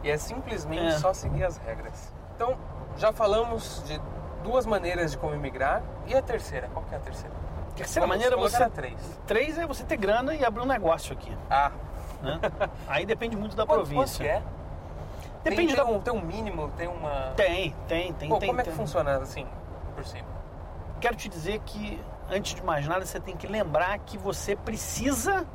[0.04, 1.00] e é simplesmente é.
[1.00, 2.14] só seguir as regras.
[2.36, 2.56] Então,
[2.98, 4.00] já falamos de
[4.44, 5.84] duas maneiras de como imigrar.
[6.06, 6.70] E a terceira?
[6.74, 7.36] Qual que é a terceira?
[7.72, 8.70] A terceira maneira você.
[8.70, 9.20] Três.
[9.26, 11.36] três é você ter grana e abrir um negócio aqui.
[11.50, 11.72] Ah.
[12.22, 12.40] Né?
[12.88, 14.26] Aí depende muito da quanto, província.
[14.26, 14.58] Quanto é?
[15.44, 15.86] Depende tem, da...
[15.86, 17.34] um, tem um mínimo, tem uma.
[17.36, 18.30] Tem, tem, tem.
[18.30, 19.48] Pô, tem como tem, é que funciona assim,
[19.96, 20.28] por cima?
[21.00, 25.46] Quero te dizer que antes de mais nada, você tem que lembrar que você precisa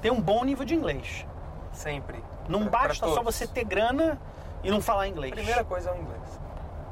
[0.00, 1.26] ter um bom nível de inglês.
[1.72, 2.24] Sempre.
[2.48, 3.34] Não Pra- pra basta só todos.
[3.36, 4.18] você ter grana
[4.64, 5.32] e não falar inglês.
[5.32, 6.40] Primeira coisa é o inglês.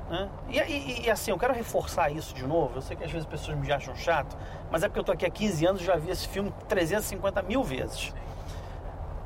[0.08, 0.28] Né?
[0.48, 2.76] E, e- e, assim, eu quero reforçar isso de novo.
[2.76, 4.36] Eu sei que às vezes as pessoas me acham chato,
[4.70, 7.42] mas é porque eu tô aqui há 15 anos e já vi esse filme 350
[7.42, 8.12] mil vezes.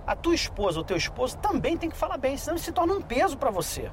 [0.07, 2.93] A tua esposa ou teu esposo também tem que falar bem, senão ele se torna
[2.95, 3.91] um peso pra você.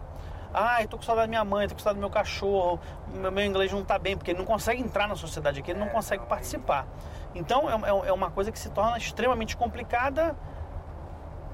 [0.51, 2.79] Ah, eu tô com saudade da minha mãe, tô com saudade do meu cachorro,
[3.13, 5.79] meu, meu inglês não tá bem, porque ele não consegue entrar na sociedade aqui, ele
[5.79, 6.87] não É, consegue participar.
[7.35, 10.35] Então é, é- é uma coisa que se torna extremamente complicada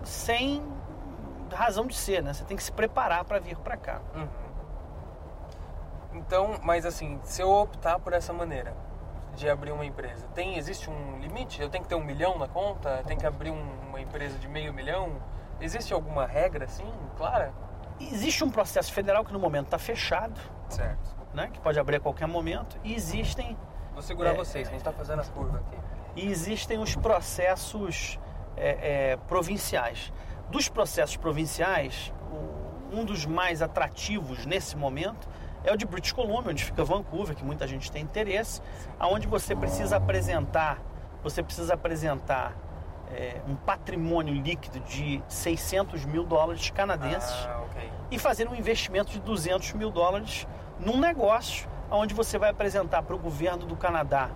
[0.03, 0.63] sem
[1.53, 2.31] razão de ser, né?
[2.33, 3.99] Você tem que se preparar para vir para cá.
[4.15, 4.27] Uhum.
[6.15, 8.73] Então, mas assim, se eu optar por essa maneira
[9.35, 11.61] de abrir uma empresa, tem existe um limite?
[11.61, 13.03] Eu tenho que ter um milhão na conta?
[13.05, 15.17] Tem que abrir um- uma empresa de meio milhão?
[15.59, 17.51] Existe alguma regra assim, clara?
[17.99, 21.15] Existe um processo federal que no momento está fechado, Certo.
[21.33, 21.49] né?
[21.51, 22.77] Que pode abrir a qualquer momento.
[22.83, 23.57] E existem
[23.93, 25.77] Vou segurar É, vocês, a gente tá fazendo a curva aqui.
[26.17, 28.19] e existem os processos
[28.57, 30.11] é, é, provinciais.
[30.49, 32.13] Dos processos provinciais,
[32.91, 35.27] um dos mais atrativos nesse momento
[35.65, 38.61] é o de British Columbia, onde fica Vancouver, que muita gente tem interesse,
[38.99, 40.79] aonde você precisa apresentar,
[41.23, 42.53] você precisa apresentar
[43.11, 47.89] é, um patrimônio líquido de 600 mil dólares canadenses Ah, ok.
[48.11, 50.47] e fazer um investimento de 200 mil dólares
[50.79, 54.29] num negócio onde você vai apresentar para o governo do Canadá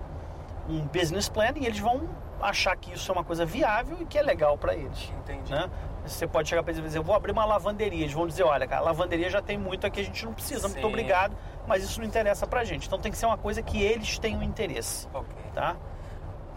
[0.67, 2.07] um business plan e eles vão
[2.41, 5.11] achar que isso é uma coisa viável e que é legal para eles.
[5.23, 5.51] Entendi.
[5.51, 5.69] Né?
[6.10, 8.02] Você pode chegar para eles e dizer, eu vou abrir uma lavanderia.
[8.04, 10.67] Eles vão dizer, olha, cara, a lavanderia já tem muito aqui, a gente não precisa,
[10.67, 10.88] muito Sim.
[10.88, 11.36] obrigado,
[11.67, 12.88] mas isso não interessa pra gente.
[12.88, 15.28] Então tem que ser uma coisa que eles tenham interesse, Ok.
[15.54, 15.76] tá?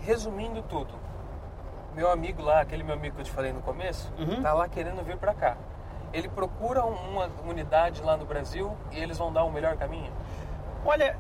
[0.00, 0.94] Resumindo tudo,
[1.94, 4.42] meu amigo lá, aquele meu amigo que eu te falei no começo, Uhum.
[4.42, 5.56] tá lá querendo vir pra cá.
[6.12, 10.12] Ele procura uma unidade lá no Brasil e eles vão dar o melhor caminho?
[10.84, 11.16] Olha,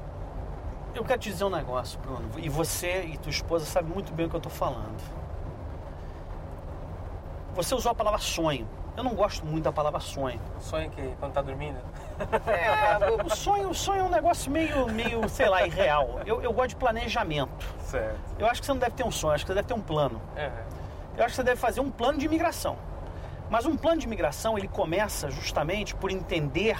[0.94, 4.26] eu quero te dizer um negócio, Bruno, e você e tua esposa sabem muito bem
[4.26, 5.00] o que eu tô falando.
[7.54, 8.66] Você usou a palavra sonho.
[8.96, 10.40] Eu não gosto muito da palavra sonho.
[10.58, 11.78] Sonho que quando tá dormindo?
[12.46, 16.20] É, o sonho, o sonho é um negócio meio, meio, sei lá, irreal.
[16.26, 17.66] Eu, eu gosto de planejamento.
[17.80, 18.18] Certo.
[18.38, 19.80] Eu acho que você não deve ter um sonho, acho que você deve ter um
[19.80, 20.20] plano.
[20.36, 20.50] É.
[21.16, 22.76] Eu acho que você deve fazer um plano de imigração.
[23.50, 26.78] Mas um plano de imigração, ele começa justamente por entender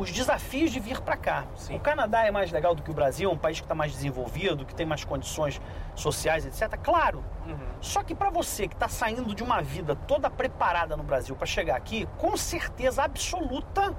[0.00, 1.44] os desafios de vir para cá.
[1.54, 1.76] Sim.
[1.76, 3.92] O Canadá é mais legal do que o Brasil, é um país que está mais
[3.92, 5.60] desenvolvido, que tem mais condições
[5.94, 6.74] sociais, etc.
[6.82, 7.22] Claro.
[7.46, 7.58] Uhum.
[7.82, 11.46] Só que para você que está saindo de uma vida toda preparada no Brasil para
[11.46, 13.94] chegar aqui, com certeza absoluta,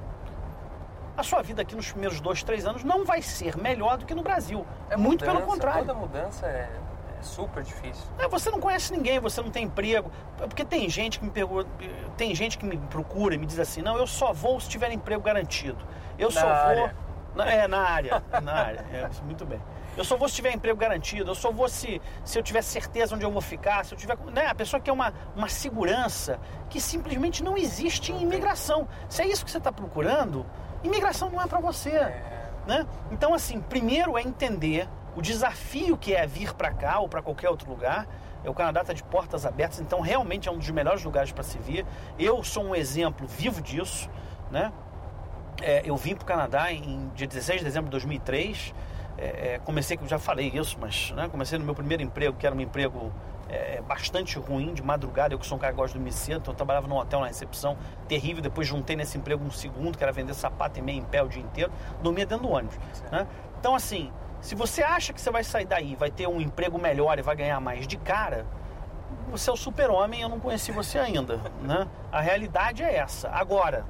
[1.16, 4.16] a sua vida aqui nos primeiros dois, três anos não vai ser melhor do que
[4.16, 4.66] no Brasil.
[4.90, 5.86] É Muito mudança, pelo contrário.
[5.86, 6.68] Toda mudança é,
[7.22, 8.04] é super difícil.
[8.18, 10.12] É, você não conhece ninguém, você não tem emprego.
[10.38, 11.70] Porque tem gente que me pergunta,
[12.18, 14.92] tem gente que me procura e me diz assim, não, eu só vou se tiver
[14.92, 15.78] emprego garantido.
[16.18, 16.82] Eu Na só área.
[16.82, 17.12] vou.
[17.36, 18.24] Na, é, na área.
[18.42, 18.86] Na área.
[18.92, 19.62] É, muito bem.
[19.96, 23.14] Eu só vou se tiver emprego garantido, eu só vou se, se eu tiver certeza
[23.14, 24.18] onde eu vou ficar, se eu tiver.
[24.34, 28.88] Né, a pessoa quer uma, uma segurança que simplesmente não existe em imigração.
[29.10, 30.46] Se é isso que você está procurando,
[30.84, 32.86] imigração não é para você É, né?
[33.12, 37.50] Então, assim, primeiro é entender o desafio que é vir para cá ou para qualquer
[37.50, 38.08] outro lugar.
[38.44, 41.44] É, O Canadá está de portas abertas, então realmente é um dos melhores lugares para
[41.44, 41.86] se vir.
[42.18, 44.10] Eu sou um exemplo vivo disso,
[44.50, 44.72] né?
[45.62, 48.74] É, eu vim para o Canadá em dia 16 de dezembro de 2003.
[49.18, 52.56] É, é, comecei, já falei isso, mas né, comecei no meu primeiro emprego, que era
[52.56, 53.12] um emprego
[53.50, 55.34] é, bastante ruim, de madrugada.
[55.34, 57.20] Eu que sou um cara que gosta de dormir cedo, então eu trabalhava num hotel
[57.20, 57.78] na recepção,
[58.08, 58.42] terrível.
[58.42, 61.28] Depois juntei nesse emprego um segundo, que era vender sapato e meia em pé o
[61.28, 61.72] dia inteiro.
[62.02, 62.78] Dormia dentro do ônibus.
[63.12, 63.28] Né?
[63.60, 67.18] Então, assim, se você acha que você vai sair daí, vai ter um emprego melhor
[67.20, 68.46] e vai ganhar mais de cara,
[69.30, 71.88] você é o super-homem, eu não conheci você ainda, né?
[72.12, 73.30] A realidade é essa.
[73.30, 73.86] Agora,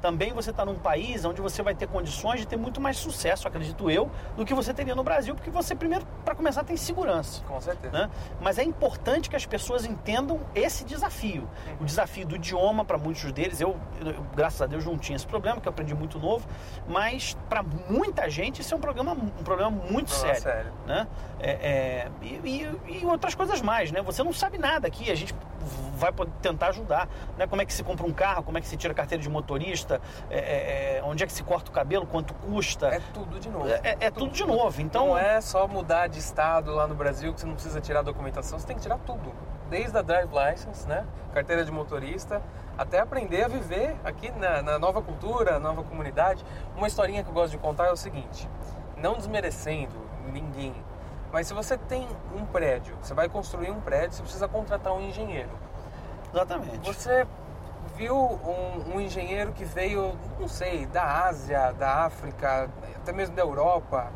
[0.00, 3.48] também você está num país onde você vai ter condições de ter muito mais sucesso,
[3.48, 7.42] acredito eu, do que você teria no Brasil, porque você primeiro, para começar, tem segurança.
[7.44, 7.92] com certeza.
[7.92, 8.10] Né?
[8.40, 11.48] Mas é importante que as pessoas entendam esse desafio.
[11.80, 15.26] O desafio do idioma, para muitos deles, eu, eu, graças a Deus, não tinha esse
[15.26, 16.46] problema, que eu aprendi muito novo,
[16.86, 20.42] mas para muita gente isso é um, problema, um problema muito Problema sério.
[20.42, 20.72] sério.
[20.86, 21.06] Né?
[21.40, 22.26] É, é, e,
[22.88, 24.00] e- e outras coisas mais, né?
[24.02, 25.34] Você não sabe nada aqui, a gente
[25.96, 27.08] vai poder tentar ajudar.
[27.36, 27.46] Né?
[27.46, 29.28] Como é que se compra um carro, como é que se tira a carteira de
[29.28, 32.88] motorista, é, é, é, onde é que se corta o cabelo, quanto custa.
[32.88, 33.68] É tudo de novo.
[33.68, 34.80] É, é tudo de novo.
[34.80, 38.00] Então, Não é só mudar de estado lá no Brasil que você não precisa tirar
[38.00, 39.32] a documentação, você tem que tirar tudo.
[39.68, 41.04] Desde a drive license, né?
[41.34, 42.40] Carteira de motorista,
[42.78, 46.44] até aprender a viver aqui na, na nova cultura, nova comunidade.
[46.76, 48.48] Uma historinha que eu gosto de contar é o seguinte:
[48.96, 50.74] não desmerecendo ninguém,
[51.32, 55.00] mas se você tem um prédio, você vai construir um prédio, você precisa contratar um
[55.00, 55.50] engenheiro.
[56.40, 56.78] Exatamente.
[56.86, 57.26] Você
[57.96, 63.42] viu um, um engenheiro que veio, não sei, da Ásia, da África, até mesmo da
[63.42, 64.10] Europa.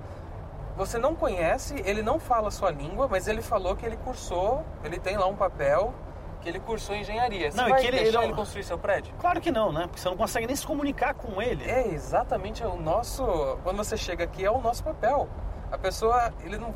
[0.77, 4.65] você não conhece, ele não fala a sua língua, mas ele falou que ele cursou,
[4.83, 5.93] ele tem lá um papel
[6.41, 7.51] que ele cursou engenharia.
[7.51, 9.13] Você Não, e vai que ele- deixar ele- ele construir seu prédio?
[9.19, 9.83] Claro que não, né?
[9.83, 11.69] Porque você não consegue nem se comunicar com ele.
[11.71, 13.23] É exatamente o nosso.
[13.63, 15.29] Quando você chega aqui, é o nosso papel.
[15.71, 16.73] A pessoa, ele não.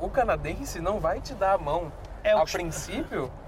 [0.00, 3.28] O canadense não vai te dar a mão É o a que- princípio,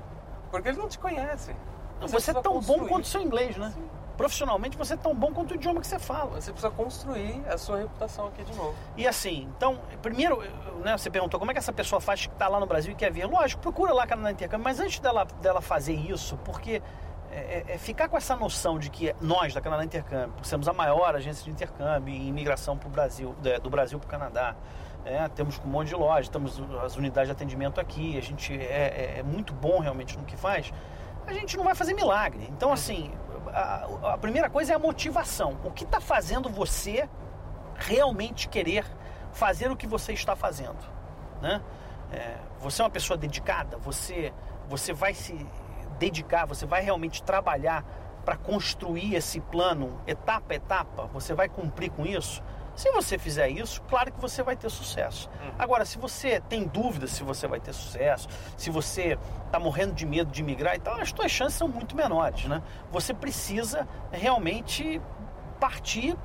[0.51, 1.55] porque ele não te conhece.
[2.01, 2.89] Você, precisa é tão bom construir.
[2.89, 3.73] quanto o seu inglês, né?
[3.75, 3.89] Sim.
[4.17, 6.41] Profissionalmente você é tão bom quanto o idioma que você fala.
[6.41, 8.75] Você precisa construir a sua reputação aqui de novo.
[8.97, 10.43] E assim, então, primeiro,
[10.85, 12.95] né, você perguntou como é que essa pessoa faz que está lá no Brasil e
[12.95, 13.27] quer vir.
[13.27, 16.83] Lógico, procura lá Canadá Intercâmbio, mas antes dela, dela fazer isso, porque
[17.31, 21.15] é, é ficar com essa noção de que nós, da Canadá Intercâmbio, somos a maior
[21.15, 24.57] agência de intercâmbio e imigração para o Brasil, do Brasil para o Canadá,
[25.05, 29.15] é, temos um monte de lojas, temos as unidades de atendimento aqui, a gente é,
[29.17, 30.73] é- é muito bom realmente no que faz,
[31.27, 32.47] a gente não vai fazer milagre.
[32.51, 33.11] Então, assim,
[33.53, 35.57] a, a primeira coisa é a motivação.
[35.65, 37.09] O que está fazendo você
[37.77, 38.85] realmente querer
[39.33, 40.79] fazer o que você está fazendo,
[41.41, 41.61] né?
[42.13, 44.33] É, você é uma pessoa dedicada, você
[44.69, 45.35] você vai se
[45.99, 47.85] dedicar, você vai realmente trabalhar
[48.25, 52.43] para construir esse plano etapa a etapa, você vai cumprir com isso.
[52.75, 55.29] Se você fizer isso, claro que você vai ter sucesso.
[55.59, 60.07] Agora, se você tem dúvidas se você vai ter sucesso, se você está morrendo de
[60.07, 62.63] medo de migrar, então as suas chances são muito menores, né?
[62.91, 65.01] Você precisa realmente
[65.59, 66.17] partir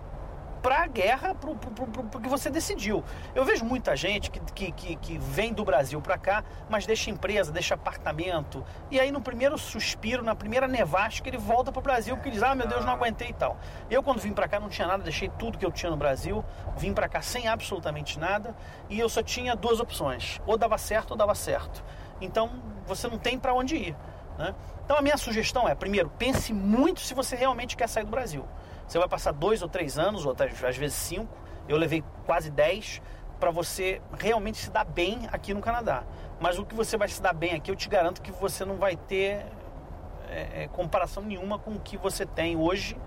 [0.65, 3.03] para a guerra, pro- pro que você decidiu.
[3.35, 7.11] Eu vejo muita gente que, que, que, que vem do Brasil para cá, mas deixa
[7.11, 11.83] empresa, deixa apartamento, e aí no primeiro suspiro, na primeira nevasca, ele volta para o
[11.83, 13.59] Brasil porque diz: Ah, meu Deus, não aguentei e tal.
[13.91, 16.43] Eu, quando vim para cá, não tinha nada, deixei tudo que eu tinha no Brasil,
[16.75, 18.55] vim para cá sem absolutamente nada,
[18.89, 21.83] e eu só tinha duas opções: ou dava certo ou dava certo.
[22.19, 22.49] Então
[22.87, 23.95] você não tem para onde ir.
[24.35, 24.55] Né?
[24.83, 28.43] Então a minha sugestão é: primeiro, pense muito se você realmente quer sair do Brasil.
[28.87, 31.35] Você vai passar dois ou três anos, ou até, às vezes cinco.
[31.67, 33.01] Eu levei quase dez
[33.39, 36.03] para você realmente se dar bem aqui no Canadá.
[36.39, 38.75] Mas o que você vai se dar bem aqui, eu te garanto que você não
[38.75, 39.45] vai ter
[40.29, 42.97] é, é, comparação nenhuma com o que você tem hoje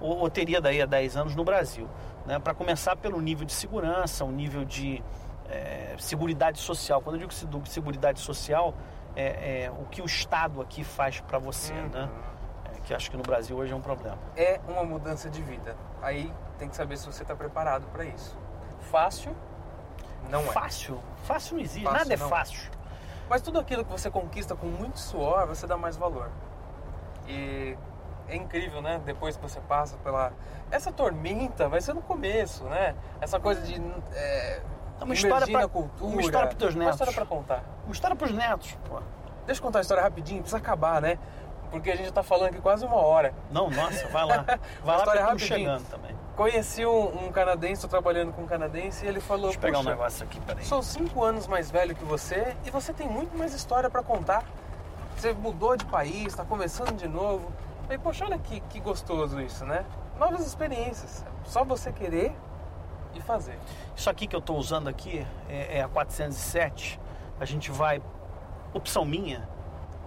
[0.00, 1.88] ou, ou teria daí a 10 anos no Brasil.
[2.26, 2.38] Né?
[2.38, 5.02] Para começar pelo nível de segurança, o nível de
[5.48, 7.00] é, seguridade social.
[7.00, 8.74] Quando eu digo se- seguridade social,
[9.16, 12.08] é, é o que o Estado aqui faz para você, né?
[12.88, 14.16] Que acho que no Brasil hoje é um problema.
[14.34, 15.76] É uma mudança de vida.
[16.00, 18.34] Aí tem que saber se você está preparado para isso.
[18.90, 19.36] Fácil?
[20.30, 20.44] Não é.
[20.44, 20.98] Fácil?
[21.24, 21.84] Fácil não existe.
[21.84, 22.30] Fácil Nada é não é.
[22.30, 22.70] fácil.
[23.28, 26.30] Mas tudo aquilo que você conquista com muito suor, você dá mais valor.
[27.26, 27.76] E
[28.26, 29.02] é incrível, né?
[29.04, 30.32] Depois que você passa pela.
[30.70, 32.94] Essa tormenta vai ser no começo, né?
[33.20, 33.74] Essa coisa de.
[34.14, 34.62] É...
[34.98, 36.10] Uma história pra- cultura.
[36.10, 36.94] uma história pros teus Uma netos.
[36.94, 37.62] história pra contar.
[37.84, 38.78] Uma história pros netos.
[38.88, 38.98] Pô.
[39.44, 41.18] Deixa eu contar a história rapidinho, precisa acabar, né?
[41.70, 43.34] Porque a gente tá falando aqui quase uma hora.
[43.50, 44.44] Não, nossa, vai lá.
[44.82, 45.48] Vai lá história rapidinho.
[45.48, 46.16] chegando também.
[46.34, 49.78] Conheci um, um canadense, tô trabalhando com um canadense, e ele falou: Deixa eu pegar
[49.78, 50.64] um "Puxa, negócio aqui, peraí.
[50.64, 54.44] Sou cinco anos mais velho que você e você tem muito mais história para contar.
[55.16, 57.52] Você mudou de país, está começando de novo.
[57.82, 59.84] Falei, poxa, olha que, que gostoso isso, né?
[60.18, 61.24] Novas experiências.
[61.44, 62.32] Só você querer
[63.14, 63.58] e fazer.
[63.96, 67.00] Isso aqui que eu estou usando aqui é, é a 407.
[67.40, 68.00] A gente vai,
[68.72, 69.48] opção minha,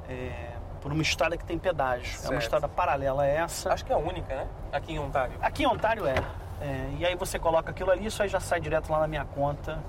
[0.07, 0.50] é,
[0.81, 2.05] por uma estrada que tem pedágio.
[2.05, 2.41] É uma Certo.
[2.41, 3.71] estrada paralela a essa.
[3.71, 4.47] Acho que é a única, né?
[4.73, 5.33] Aqui em Ontário.
[5.41, 6.15] Aqui em Ontário é.
[6.59, 9.23] É, E aí você coloca aquilo ali, isso aí já sai direto lá na minha
[9.25, 9.79] conta.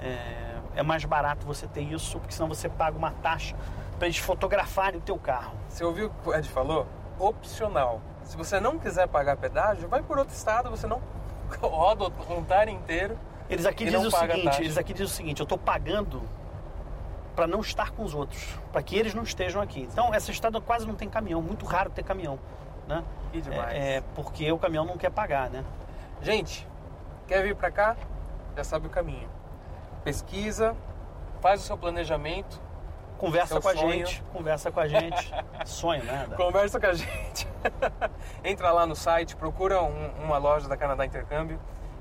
[0.00, 3.56] É, é mais barato você ter isso, porque senão você paga uma taxa
[3.98, 5.54] para eles fotografarem o teu carro.
[5.68, 6.86] Você ouviu o que o Ed falou?
[7.18, 8.00] Opcional.
[8.24, 11.00] Se você não quiser pagar pedágio, vai por outro estado, você não
[11.60, 13.18] roda o Ontário inteiro.
[13.48, 14.62] Eles aqui dizem não o seguinte, taxa.
[14.62, 16.22] eles aqui dizem o seguinte, eu estou pagando
[17.34, 19.80] para não estar com os outros, para que eles não estejam aqui.
[19.90, 22.38] Então essa estrada quase não tem caminhão, muito raro ter caminhão,
[22.86, 23.02] né?
[23.32, 23.72] Que demais.
[23.74, 25.64] É, é porque o caminhão não quer pagar, né?
[26.20, 26.68] Gente,
[27.26, 27.96] quer vir para cá?
[28.56, 29.28] Já sabe o caminho.
[30.04, 30.76] Pesquisa,
[31.40, 32.60] faz o seu planejamento,
[33.18, 33.92] Conversa com a sonho.
[33.92, 35.32] gente, conversa com a gente.
[35.64, 36.34] Sonho, nada.
[36.34, 37.46] Conversa com a gente.
[38.42, 41.60] Entra lá no site, procura um- uma loja da Canadá Intercâmbio.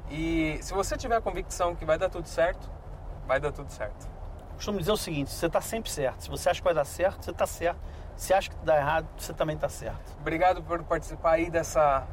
[0.10, 2.68] E se você tiver a convicção que vai dar tudo certo,
[3.28, 4.10] vai dar tudo certo.
[4.62, 6.22] Costumo dizer o seguinte, você está sempre certo.
[6.22, 7.80] Se você acha que vai dar certo, você está certo.
[8.16, 10.16] Se acha que dá errado, você também está certo.
[10.20, 12.06] Obrigado por participar aí dessa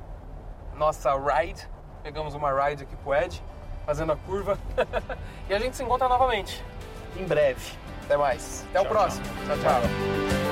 [0.74, 1.68] nossa ride.
[2.02, 3.44] Pegamos uma ride aqui com o Ed,
[3.84, 4.58] fazendo a curva.
[5.46, 6.64] e a gente se encontra novamente.
[7.18, 7.76] Em breve.
[8.06, 8.64] Até mais.
[8.70, 9.26] Até o Tchau, próximo.
[9.46, 9.58] tchau.
[9.58, 10.47] tchau.